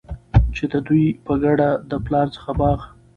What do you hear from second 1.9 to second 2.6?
پلار څخه